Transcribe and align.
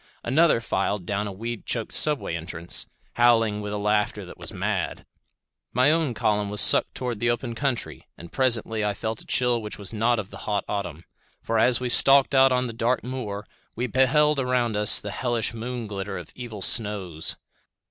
Another 0.23 0.59
filed 0.61 1.05
down 1.05 1.27
a 1.27 1.31
weed 1.31 1.67
choked 1.67 1.91
subway 1.91 2.35
entrance, 2.35 2.87
howling 3.17 3.61
with 3.61 3.71
a 3.71 3.77
laughter 3.77 4.25
that 4.25 4.35
was 4.39 4.51
mad. 4.51 5.05
My 5.73 5.91
own 5.91 6.15
column 6.15 6.49
was 6.49 6.59
sucked 6.59 6.95
toward 6.95 7.19
the 7.19 7.29
open 7.29 7.53
country, 7.53 8.07
and 8.17 8.31
presently 8.31 8.81
felt 8.95 9.21
a 9.21 9.27
chill 9.27 9.61
which 9.61 9.77
was 9.77 9.93
not 9.93 10.17
of 10.17 10.31
the 10.31 10.37
hot 10.49 10.65
autumn; 10.67 11.03
for 11.43 11.59
as 11.59 11.79
we 11.79 11.87
stalked 11.87 12.33
out 12.33 12.51
on 12.51 12.65
the 12.65 12.73
dark 12.73 13.03
moor, 13.03 13.45
we 13.75 13.85
beheld 13.85 14.39
around 14.39 14.75
us 14.75 14.99
the 14.99 15.11
hellish 15.11 15.53
moon 15.53 15.85
glitter 15.85 16.17
of 16.17 16.31
evil 16.33 16.63
snows. 16.63 17.37